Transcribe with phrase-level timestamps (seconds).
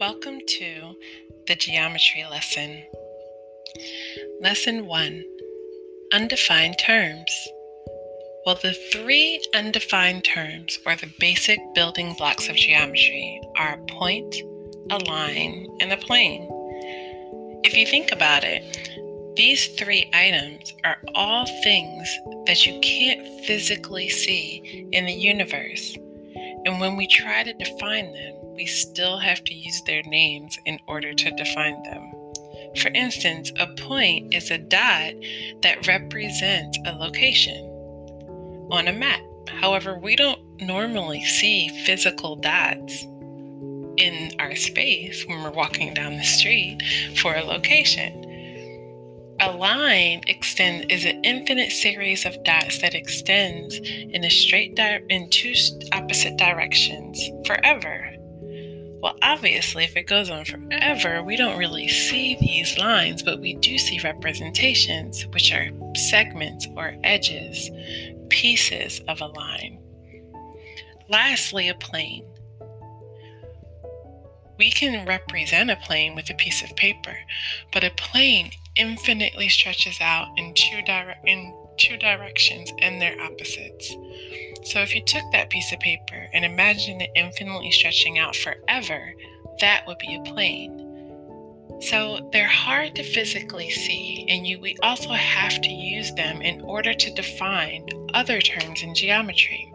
[0.00, 0.94] Welcome to
[1.46, 2.82] the geometry lesson.
[4.40, 5.24] Lesson 1
[6.12, 7.30] Undefined terms.
[8.44, 14.34] Well, the three undefined terms, or the basic building blocks of geometry, are a point,
[14.90, 16.48] a line, and a plane.
[17.64, 22.08] If you think about it, these three items are all things
[22.46, 25.96] that you can't physically see in the universe.
[26.64, 30.78] And when we try to define them, we still have to use their names in
[30.86, 32.12] order to define them.
[32.76, 35.14] For instance, a point is a dot
[35.62, 37.64] that represents a location
[38.70, 39.20] on a map.
[39.48, 43.02] However, we don't normally see physical dots
[43.98, 46.80] in our space when we're walking down the street
[47.16, 48.31] for a location.
[49.40, 55.00] A line extend is an infinite series of dots that extends in a straight di-
[55.08, 55.54] in two
[55.92, 58.14] opposite directions forever.
[59.02, 63.54] Well, obviously, if it goes on forever, we don't really see these lines, but we
[63.54, 67.68] do see representations, which are segments or edges,
[68.28, 69.80] pieces of a line.
[71.08, 72.24] Lastly, a plane.
[74.56, 77.16] We can represent a plane with a piece of paper,
[77.72, 83.94] but a plane infinitely stretches out in two, dire- in two directions and their opposites.
[84.64, 89.12] So if you took that piece of paper and imagined it infinitely stretching out forever,
[89.60, 90.78] that would be a plane.
[91.80, 96.60] So they're hard to physically see, and you, we also have to use them in
[96.60, 99.71] order to define other terms in geometry.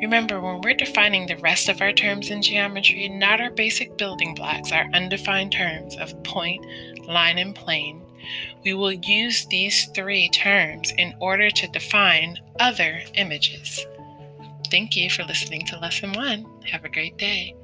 [0.00, 4.34] Remember, when we're defining the rest of our terms in geometry, not our basic building
[4.34, 6.64] blocks, our undefined terms of point,
[7.06, 8.02] line, and plane,
[8.64, 13.84] we will use these three terms in order to define other images.
[14.70, 16.46] Thank you for listening to Lesson 1.
[16.70, 17.54] Have a great day.